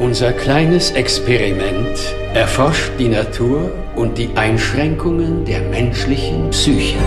[0.00, 6.98] Unser kleines Experiment erforscht die Natur und die Einschränkungen der menschlichen Psyche.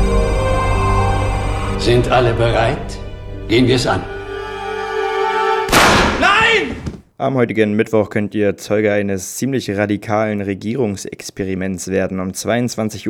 [1.80, 3.00] Sind alle bereit?
[3.48, 4.02] Gehen wir es an.
[7.18, 12.20] Am heutigen Mittwoch könnt ihr Zeuge eines ziemlich radikalen Regierungsexperiments werden.
[12.20, 13.08] Um 22.05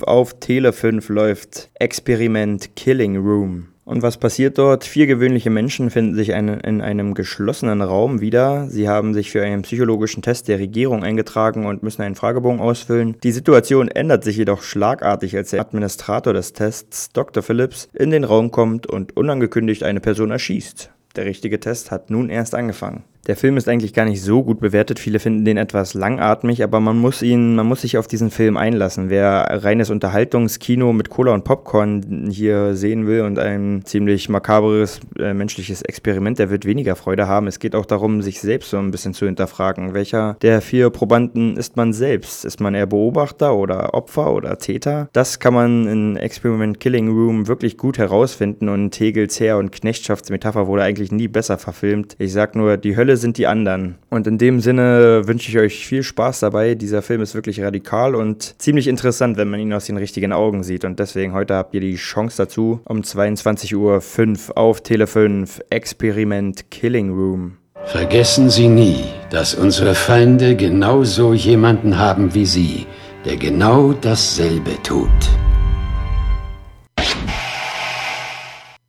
[0.00, 3.71] Uhr auf Tele 5 läuft Experiment Killing Room.
[3.84, 4.84] Und was passiert dort?
[4.84, 8.68] Vier gewöhnliche Menschen finden sich in einem geschlossenen Raum wieder.
[8.68, 13.16] Sie haben sich für einen psychologischen Test der Regierung eingetragen und müssen einen Fragebogen ausfüllen.
[13.24, 17.42] Die Situation ändert sich jedoch schlagartig, als der Administrator des Tests, Dr.
[17.42, 20.90] Phillips, in den Raum kommt und unangekündigt eine Person erschießt.
[21.16, 23.02] Der richtige Test hat nun erst angefangen.
[23.28, 24.98] Der Film ist eigentlich gar nicht so gut bewertet.
[24.98, 28.56] Viele finden den etwas langatmig, aber man muss ihn, man muss sich auf diesen Film
[28.56, 29.10] einlassen.
[29.10, 35.34] Wer reines Unterhaltungskino mit Cola und Popcorn hier sehen will und ein ziemlich makabres äh,
[35.34, 37.46] menschliches Experiment, der wird weniger Freude haben.
[37.46, 39.94] Es geht auch darum, sich selbst so ein bisschen zu hinterfragen.
[39.94, 42.44] Welcher der vier Probanden ist man selbst?
[42.44, 45.08] Ist man eher Beobachter oder Opfer oder Täter?
[45.12, 50.66] Das kann man in Experiment Killing Room wirklich gut herausfinden und Tegels Heer- und Knechtschaftsmetapher
[50.66, 52.16] wurde eigentlich nie besser verfilmt.
[52.18, 53.96] Ich sag nur, die Hölle sind die anderen.
[54.10, 56.74] Und in dem Sinne wünsche ich euch viel Spaß dabei.
[56.74, 60.62] Dieser Film ist wirklich radikal und ziemlich interessant, wenn man ihn aus den richtigen Augen
[60.62, 60.84] sieht.
[60.84, 66.70] Und deswegen heute habt ihr die Chance dazu um 22.05 Uhr auf Tele 5 Experiment
[66.70, 67.58] Killing Room.
[67.86, 72.86] Vergessen Sie nie, dass unsere Feinde genauso jemanden haben wie Sie,
[73.24, 75.08] der genau dasselbe tut.